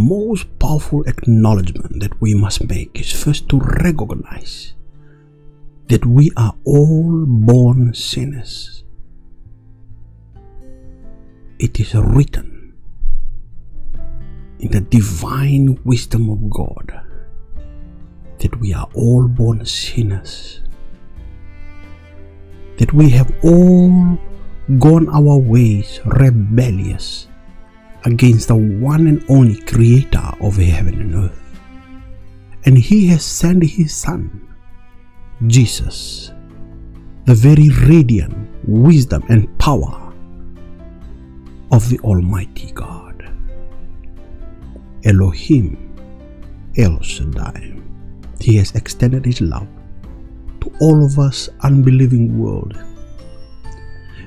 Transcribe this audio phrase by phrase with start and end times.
[0.00, 4.74] most powerful acknowledgement that we must make is first to recognize
[5.88, 8.84] that we are all born sinners.
[11.58, 12.72] It is written
[14.60, 17.00] in the divine wisdom of God
[18.38, 20.62] that we are all born sinners,
[22.78, 24.18] that we have all
[24.78, 27.29] gone our ways rebellious
[28.04, 31.60] against the one and only creator of heaven and earth.
[32.64, 34.54] And he has sent his son,
[35.46, 36.32] Jesus,
[37.24, 38.34] the very radiant
[38.68, 40.12] wisdom and power
[41.72, 43.32] of the Almighty God.
[45.04, 45.90] Elohim
[46.76, 47.76] El Shaddai.
[48.40, 49.68] He has extended his love
[50.60, 52.78] to all of us unbelieving world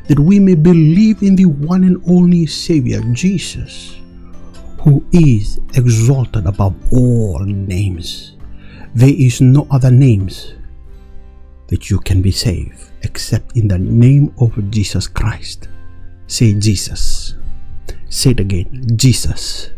[0.07, 3.97] that we may believe in the one and only Savior, Jesus,
[4.81, 8.35] who is exalted above all names.
[8.95, 10.53] There is no other names
[11.67, 15.69] that you can be saved except in the name of Jesus Christ.
[16.27, 17.35] Say Jesus.
[18.09, 19.71] Say it again, Jesus.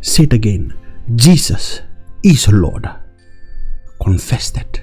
[0.00, 0.74] Say it again,
[1.14, 1.82] Jesus
[2.22, 2.88] is Lord.
[4.02, 4.80] Confess that.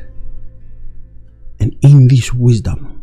[1.60, 2.95] And in this wisdom,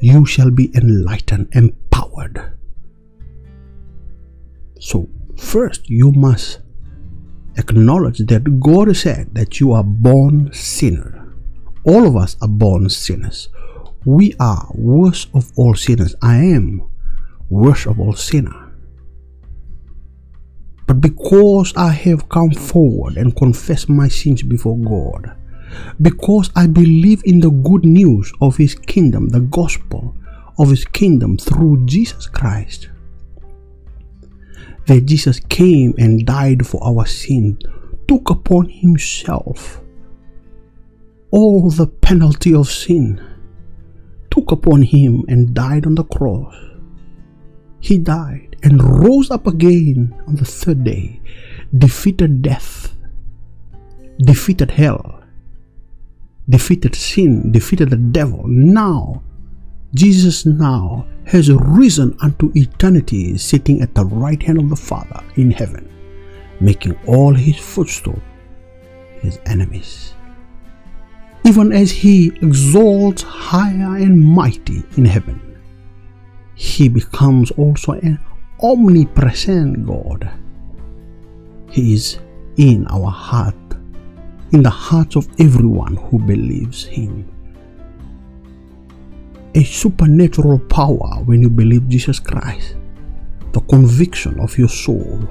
[0.00, 2.52] you shall be enlightened, empowered.
[4.78, 6.60] So, first, you must
[7.56, 11.34] acknowledge that God said that you are born sinner.
[11.84, 13.48] All of us are born sinners.
[14.04, 16.14] We are worst of all sinners.
[16.22, 16.82] I am
[17.48, 18.72] worst of all sinner.
[20.86, 25.36] But because I have come forward and confessed my sins before God,
[26.00, 30.14] because I believe in the good news of His kingdom, the gospel
[30.58, 32.88] of His kingdom through Jesus Christ.
[34.86, 37.58] That Jesus came and died for our sin,
[38.06, 39.80] took upon Himself
[41.30, 43.20] all the penalty of sin,
[44.30, 46.54] took upon Him and died on the cross.
[47.80, 51.20] He died and rose up again on the third day,
[51.76, 52.94] defeated death,
[54.18, 55.22] defeated hell,
[56.48, 58.42] defeated sin, defeated the devil.
[58.46, 59.22] Now,
[59.94, 65.50] Jesus now has risen unto eternity, sitting at the right hand of the Father in
[65.50, 65.88] heaven,
[66.60, 68.20] making all his footstool
[69.20, 70.14] his enemies.
[71.44, 75.40] Even as he exalts higher and mighty in heaven,
[76.54, 78.18] he becomes also an
[78.62, 80.28] omnipresent God.
[81.70, 82.18] He is
[82.56, 83.54] in our heart
[84.52, 87.30] in the hearts of everyone who believes Him.
[89.54, 92.76] A supernatural power when you believe Jesus Christ,
[93.52, 95.26] the conviction of your soul.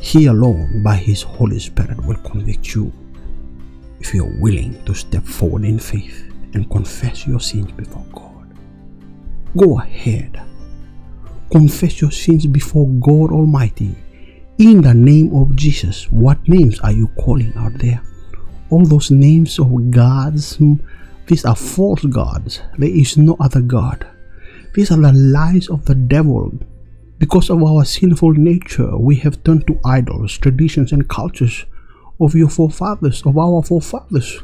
[0.00, 2.92] He alone, by His Holy Spirit, will convict you
[4.00, 8.54] if you are willing to step forward in faith and confess your sins before God.
[9.56, 10.40] Go ahead.
[11.50, 13.94] Confess your sins before God Almighty
[14.58, 16.10] in the name of Jesus.
[16.10, 18.02] What names are you calling out there?
[18.70, 20.58] All those names of gods,
[21.26, 22.60] these are false gods.
[22.76, 24.06] There is no other God.
[24.74, 26.52] These are the lies of the devil.
[27.18, 31.64] Because of our sinful nature, we have turned to idols, traditions, and cultures
[32.20, 34.42] of your forefathers, of our forefathers.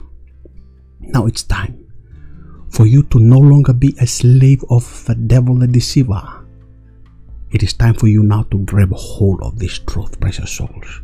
[1.00, 1.86] Now it's time
[2.70, 6.43] for you to no longer be a slave of the devil, the deceiver
[7.54, 11.02] it is time for you now to grab hold of this truth, precious souls.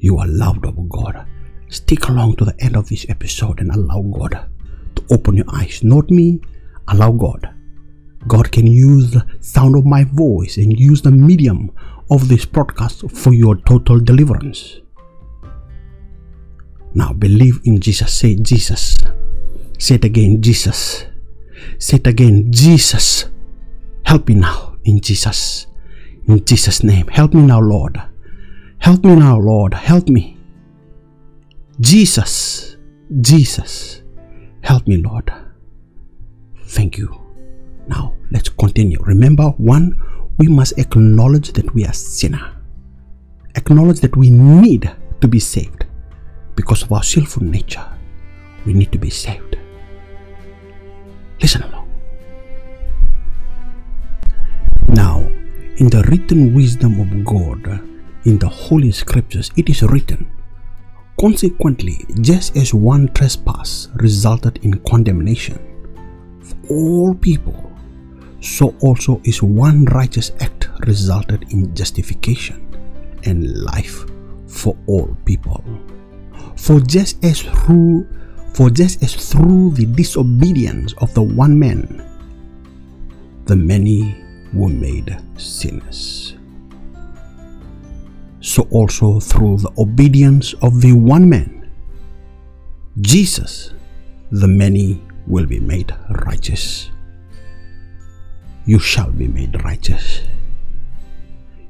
[0.00, 1.24] You are loved of God.
[1.68, 4.44] Stick along to the end of this episode and allow God
[4.96, 5.84] to open your eyes.
[5.84, 6.40] Not me,
[6.88, 7.48] allow God.
[8.26, 11.70] God can use the sound of my voice and use the medium
[12.10, 14.80] of this broadcast for your total deliverance.
[16.92, 18.12] Now believe in Jesus.
[18.12, 18.98] Say Jesus.
[19.78, 21.06] Say it again, Jesus.
[21.78, 23.26] Say it again, Jesus.
[24.04, 25.66] Help me now in Jesus.
[26.26, 27.06] In Jesus' name.
[27.08, 28.00] Help me now, Lord.
[28.78, 29.74] Help me now, Lord.
[29.74, 30.38] Help me.
[31.80, 32.76] Jesus.
[33.20, 34.02] Jesus.
[34.62, 35.32] Help me, Lord.
[36.64, 37.20] Thank you.
[37.88, 38.98] Now, let's continue.
[39.02, 39.96] Remember, one,
[40.38, 42.56] we must acknowledge that we are sinner.
[43.54, 44.90] Acknowledge that we need
[45.20, 45.84] to be saved
[46.54, 47.84] because of our sinful nature.
[48.64, 49.56] We need to be saved.
[51.40, 51.81] Listen along.
[55.82, 57.66] In the written wisdom of God,
[58.24, 60.30] in the Holy Scriptures, it is written,
[61.18, 65.58] Consequently, just as one trespass resulted in condemnation
[66.40, 67.72] for all people,
[68.40, 72.62] so also is one righteous act resulted in justification
[73.24, 74.04] and life
[74.46, 75.64] for all people.
[76.54, 78.06] For just as through
[78.54, 82.08] for just as through the disobedience of the one man
[83.46, 84.21] the many
[84.52, 86.36] were made sinners.
[88.40, 91.70] So also through the obedience of the one man,
[93.00, 93.72] Jesus,
[94.30, 95.94] the many will be made
[96.26, 96.90] righteous.
[98.66, 100.22] You shall be made righteous.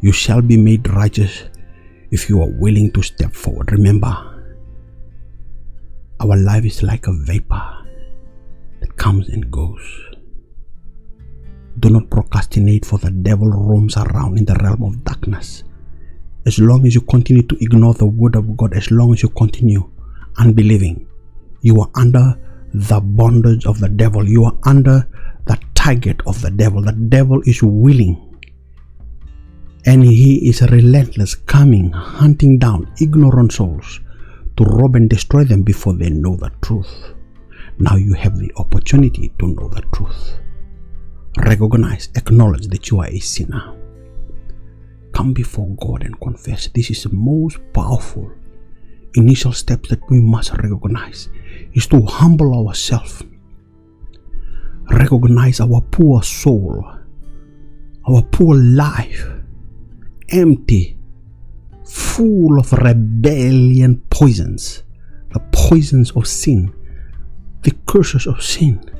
[0.00, 1.44] You shall be made righteous
[2.10, 3.70] if you are willing to step forward.
[3.72, 4.12] Remember,
[6.20, 7.62] our life is like a vapor
[8.80, 10.11] that comes and goes.
[11.82, 15.64] Do not procrastinate, for the devil roams around in the realm of darkness.
[16.46, 19.28] As long as you continue to ignore the word of God, as long as you
[19.30, 19.90] continue
[20.38, 21.08] unbelieving,
[21.60, 22.38] you are under
[22.72, 24.28] the bondage of the devil.
[24.28, 25.08] You are under
[25.46, 26.82] the target of the devil.
[26.82, 28.38] The devil is willing
[29.84, 33.98] and he is relentless, coming, hunting down ignorant souls
[34.56, 37.12] to rob and destroy them before they know the truth.
[37.78, 40.38] Now you have the opportunity to know the truth
[41.36, 43.74] recognize, acknowledge that you are a sinner.
[45.12, 46.68] Come before God and confess.
[46.68, 48.32] This is the most powerful
[49.14, 51.28] initial steps that we must recognize
[51.74, 53.22] is to humble ourselves.
[54.90, 56.84] Recognize our poor soul,
[58.08, 59.26] our poor life,
[60.30, 60.98] empty,
[61.84, 64.82] full of rebellion poisons,
[65.32, 66.72] the poisons of sin,
[67.62, 68.91] the curses of sin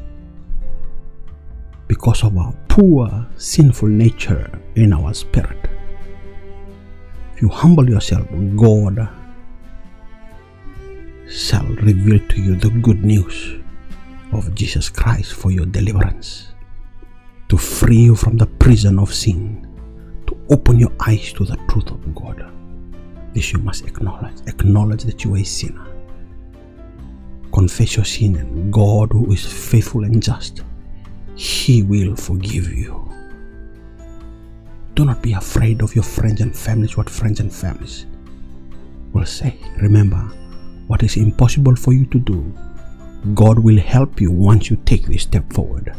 [1.89, 5.59] because of our poor sinful nature in our spirit.
[7.35, 8.27] If you humble yourself,
[8.57, 9.09] God
[11.29, 13.59] shall reveal to you the good news
[14.33, 16.53] of Jesus Christ for your deliverance,
[17.49, 19.67] to free you from the prison of sin,
[20.27, 22.51] to open your eyes to the truth of God.
[23.35, 24.41] This you must acknowledge.
[24.47, 25.87] Acknowledge that you are a sinner.
[27.53, 30.63] Confess your sin, and God, who is faithful and just,
[31.35, 33.09] he will forgive you.
[34.95, 38.07] Do not be afraid of your friends and families, what friends and families
[39.13, 39.57] will say.
[39.81, 40.21] Remember,
[40.87, 42.53] what is impossible for you to do,
[43.35, 45.95] God will help you once you take this step forward.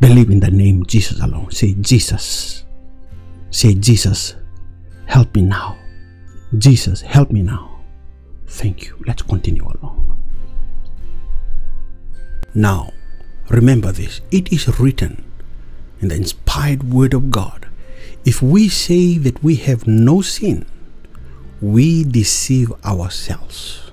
[0.00, 1.50] Believe in the name Jesus alone.
[1.50, 2.64] Say, Jesus.
[3.50, 4.36] Say, Jesus,
[5.06, 5.76] help me now.
[6.56, 7.80] Jesus, help me now.
[8.46, 9.02] Thank you.
[9.06, 10.16] Let's continue along.
[12.54, 12.92] Now,
[13.50, 15.24] Remember this it is written
[16.00, 17.68] in the inspired word of God
[18.24, 20.66] if we say that we have no sin,
[21.62, 23.90] we deceive ourselves.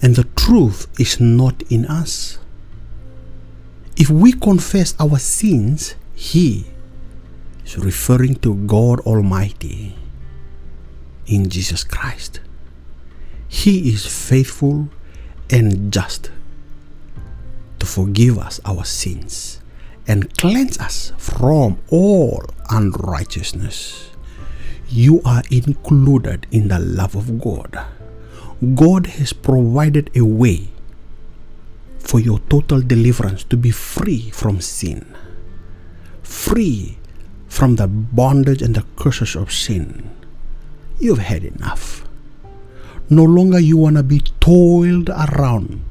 [0.00, 2.38] And the truth is not in us.
[3.96, 6.64] If we confess our sins, He
[7.66, 9.96] is referring to God Almighty
[11.26, 12.40] in Jesus Christ.
[13.46, 14.88] He is faithful
[15.50, 16.30] and just
[17.84, 19.60] to forgive us our sins
[20.08, 24.10] and cleanse us from all unrighteousness.
[24.88, 27.78] You are included in the love of God.
[28.74, 30.68] God has provided a way
[31.98, 35.04] for your total deliverance to be free from sin,
[36.22, 36.96] free
[37.48, 40.10] from the bondage and the curses of sin.
[40.98, 42.08] You've had enough.
[43.10, 45.84] No longer you want to be toiled around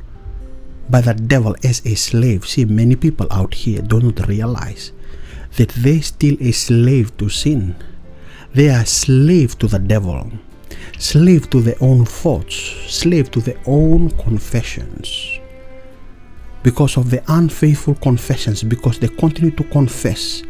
[0.89, 2.45] by the devil as a slave.
[2.45, 4.91] See, many people out here do not realize
[5.57, 7.75] that they still a slave to sin.
[8.53, 10.31] They are slave to the devil,
[10.99, 12.55] slave to their own thoughts,
[12.87, 15.39] slave to their own confessions.
[16.61, 20.43] Because of the unfaithful confessions, because they continue to confess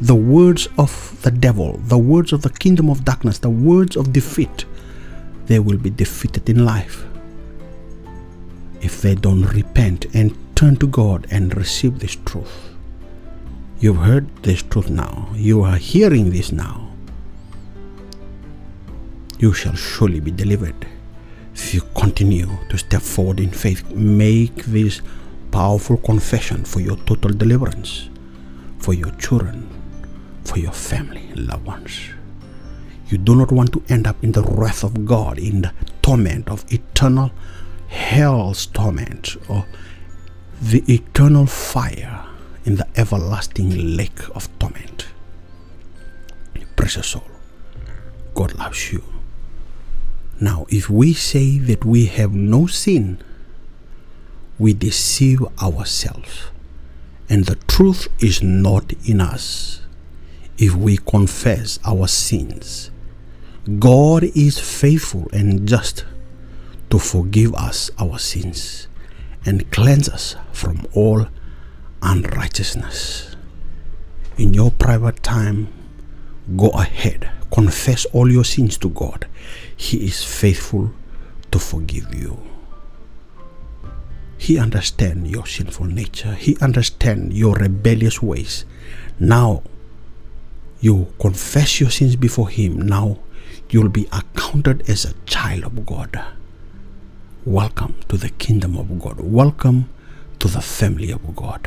[0.00, 4.12] the words of the devil, the words of the kingdom of darkness, the words of
[4.12, 4.64] defeat,
[5.46, 7.04] they will be defeated in life
[8.80, 12.74] if they don't repent and turn to God and receive this truth.
[13.80, 15.28] You've heard this truth now.
[15.34, 16.88] You are hearing this now.
[19.38, 20.86] You shall surely be delivered
[21.54, 23.88] if you continue to step forward in faith.
[23.90, 25.00] Make this
[25.50, 28.08] powerful confession for your total deliverance,
[28.78, 29.68] for your children,
[30.44, 32.10] for your family loved ones.
[33.08, 36.48] You do not want to end up in the wrath of God, in the torment
[36.48, 37.30] of eternal
[37.88, 39.66] hell's torment or
[40.60, 42.24] the eternal fire
[42.64, 45.06] in the everlasting lake of torment.
[46.76, 47.24] Precious soul,
[48.34, 49.02] God loves you.
[50.40, 53.18] Now, if we say that we have no sin,
[54.58, 56.50] we deceive ourselves,
[57.28, 59.80] and the truth is not in us.
[60.58, 62.90] if we confess our sins.
[63.78, 66.04] God is faithful and just
[66.90, 68.88] to forgive us our sins
[69.44, 71.26] and cleanse us from all
[72.02, 73.36] unrighteousness.
[74.36, 75.68] In your private time,
[76.56, 79.26] go ahead, confess all your sins to God.
[79.76, 80.92] He is faithful
[81.50, 82.40] to forgive you.
[84.38, 86.34] He understands your sinful nature.
[86.34, 88.64] He understands your rebellious ways.
[89.18, 89.62] Now,
[90.80, 92.80] you confess your sins before Him.
[92.82, 93.18] Now,
[93.68, 96.22] you'll be accounted as a child of God.
[97.48, 99.20] Welcome to the kingdom of God.
[99.20, 99.88] Welcome
[100.38, 101.66] to the family of God.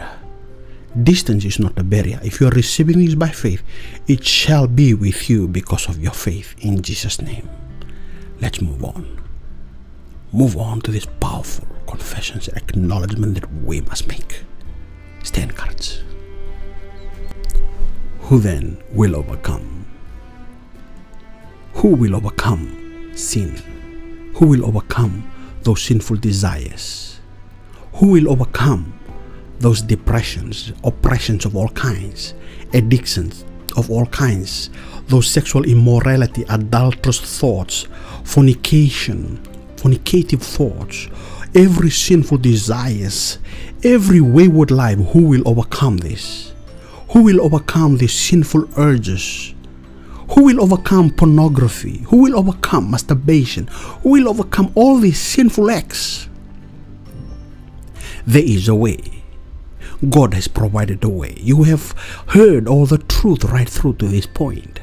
[1.02, 2.20] Distance is not a barrier.
[2.24, 3.64] If you are receiving this by faith,
[4.08, 7.50] it shall be with you because of your faith in Jesus' name.
[8.40, 9.24] Let's move on.
[10.32, 14.44] Move on to these powerful confessions and acknowledgement that we must make.
[15.24, 16.04] Stay encouraged.
[18.20, 19.88] Who then will overcome?
[21.74, 23.56] Who will overcome sin?
[24.36, 25.31] Who will overcome
[25.64, 27.20] those sinful desires?
[27.94, 28.98] Who will overcome
[29.60, 32.34] those depressions, oppressions of all kinds,
[32.74, 33.46] addictions
[33.78, 34.70] of all kinds,
[35.08, 37.88] those sexual immorality, adulterous thoughts,
[38.24, 39.40] fornication,
[39.76, 41.08] fornicative thoughts,
[41.56, 43.40] every sinful desires,
[43.84, 46.54] every wayward life, who will overcome this?
[47.10, 49.54] Who will overcome these sinful urges?
[50.34, 52.00] Who will overcome pornography?
[52.08, 53.68] Who will overcome masturbation?
[54.04, 56.30] Who will overcome all these sinful acts?
[58.26, 59.24] There is a way.
[60.10, 61.36] God has provided a way.
[61.38, 61.92] You have
[62.28, 64.80] heard all the truth right through to this point.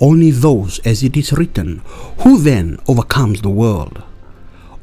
[0.00, 1.82] Only those, as it is written,
[2.18, 4.02] who then overcomes the world?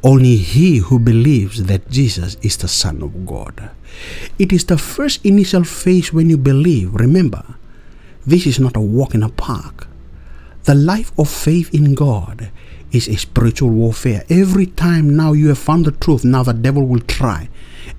[0.03, 3.71] Only he who believes that Jesus is the Son of God.
[4.37, 6.93] It is the first initial phase when you believe.
[6.93, 7.55] Remember,
[8.27, 9.87] this is not a walk in a park.
[10.65, 12.51] The life of faith in God
[12.91, 14.25] is a spiritual warfare.
[14.29, 17.47] Every time now you have found the truth, now the devil will try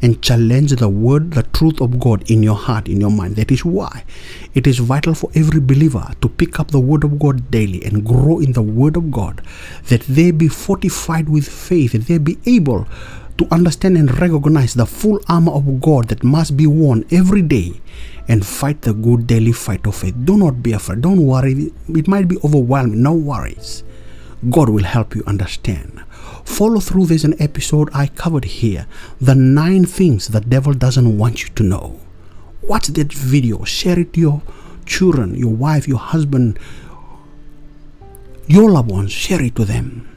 [0.02, 3.37] and challenge the word, the truth of God in your heart, in your mind.
[3.37, 4.04] That is why
[4.52, 8.04] it is vital for every believer to pick up the word of God daily and
[8.04, 9.40] grow in the word of God,
[9.88, 12.87] that they be fortified with faith, that they be able
[13.38, 17.80] to understand and recognize the full armor of God that must be worn every day
[18.28, 20.14] and fight the good daily fight of faith.
[20.25, 21.00] Do not be afraid.
[21.00, 21.73] Don't worry.
[21.88, 23.02] It might be overwhelming.
[23.02, 23.85] No worries.
[24.50, 26.02] God will help you understand.
[26.45, 28.87] Follow through this an episode I covered here.
[29.21, 32.00] The nine things the devil doesn't want you to know.
[32.62, 34.42] Watch that video, share it to your
[34.85, 36.59] children, your wife, your husband,
[38.47, 40.09] your loved ones, share it to them.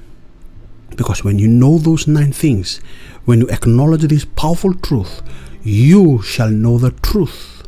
[0.95, 2.81] Because when you know those nine things,
[3.25, 5.21] when you acknowledge this powerful truth,
[5.63, 7.63] you shall know the truth.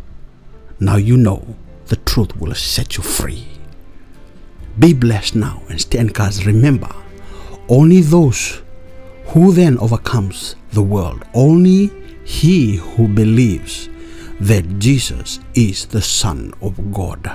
[0.79, 1.55] Now you know
[1.87, 3.47] the truth will set you free.
[4.79, 6.45] Be blessed now and stay encouraged.
[6.45, 6.89] Remember,
[7.69, 8.61] only those
[9.27, 11.91] who then overcomes the world, only
[12.25, 13.89] he who believes
[14.39, 17.31] that Jesus is the Son of God.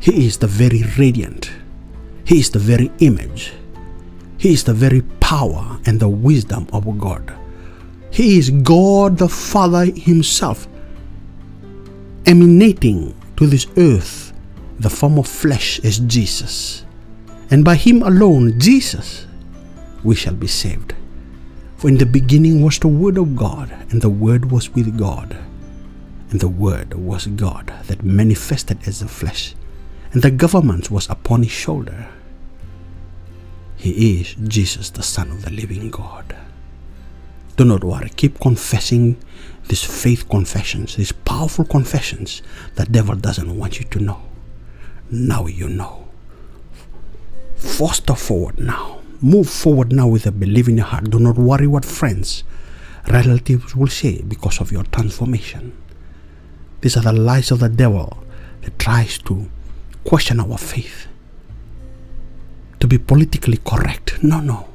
[0.00, 1.50] He is the very radiant.
[2.24, 3.52] He is the very image.
[4.38, 7.32] He is the very power and the wisdom of God.
[8.10, 10.68] He is God the Father Himself,
[12.26, 14.32] emanating to this earth
[14.78, 16.84] the form of flesh as Jesus
[17.50, 19.26] and by him alone, Jesus,
[20.02, 20.94] we shall be saved.
[21.76, 25.36] For in the beginning was the Word of God, and the Word was with God,
[26.30, 29.54] and the Word was God that manifested as the flesh,
[30.12, 32.08] and the government was upon his shoulder.
[33.84, 36.34] He is Jesus, the Son of the living God.
[37.58, 39.18] Do not worry, keep confessing
[39.68, 42.40] these faith confessions, these powerful confessions
[42.76, 44.22] the devil doesn't want you to know.
[45.10, 46.04] Now you know
[47.64, 49.00] foster forward now.
[49.20, 51.10] Move forward now with a belief in your heart.
[51.10, 52.44] Do not worry what friends,
[53.10, 55.76] relatives will say because of your transformation.
[56.80, 58.16] These are the lies of the devil
[58.62, 59.50] that tries to
[60.04, 61.06] question our faith.
[62.84, 64.22] To be politically correct.
[64.22, 64.68] No, no.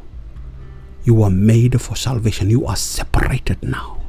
[1.04, 2.50] You are made for salvation.
[2.50, 4.02] You are separated now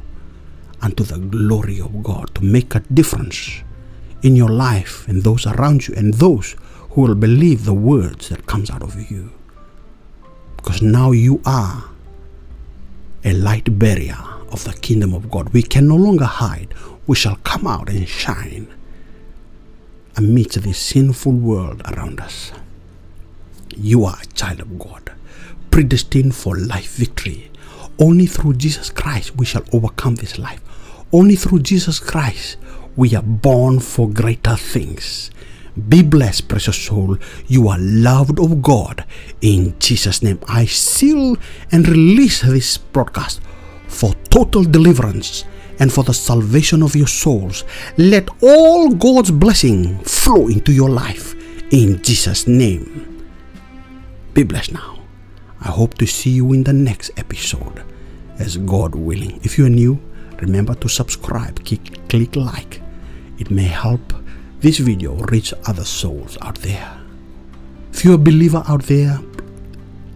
[0.80, 3.61] unto the glory of God to make a difference
[4.23, 6.57] in your life and those around you and those
[6.92, 9.33] who will believe the words that comes out of you.
[10.57, 11.85] Because now you are
[13.23, 14.16] a light barrier
[14.50, 15.50] of the kingdom of God.
[15.50, 16.73] We can no longer hide.
[17.07, 18.73] We shall come out and shine
[20.16, 22.52] amidst this sinful world around us.
[23.77, 25.12] You are a child of God,
[25.71, 27.50] predestined for life victory.
[27.99, 30.61] Only through Jesus Christ we shall overcome this life.
[31.12, 32.57] Only through Jesus Christ
[32.97, 35.31] We are born for greater things.
[35.89, 37.17] Be blessed, precious soul.
[37.47, 39.07] You are loved of God.
[39.41, 41.37] In Jesus' name, I seal
[41.71, 43.41] and release this broadcast
[43.87, 45.45] for total deliverance
[45.79, 47.65] and for the salvation of your souls.
[47.97, 51.35] Let all God's blessing flow into your life
[51.73, 53.10] in Jesus' name.
[54.35, 54.99] Be blessed now.
[55.61, 57.83] I hope to see you in the next episode
[58.39, 59.41] as God willing.
[59.43, 60.01] If you are new,
[60.41, 62.81] remember to subscribe, click, click like.
[63.39, 64.13] It may help
[64.61, 66.99] this video reach other souls out there.
[67.93, 69.19] If you're a believer out there,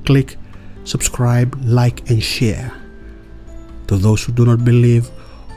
[0.05, 0.37] click
[0.85, 2.73] subscribe, like, and share.
[3.89, 5.11] To those who do not believe,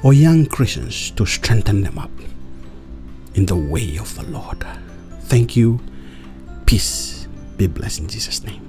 [0.04, 2.12] or young Christians, to strengthen them up
[3.36, 4.66] in the way of the Lord.
[5.22, 5.80] Thank you.
[6.66, 7.17] Peace.
[7.58, 8.62] Be blessed in Jesus' name.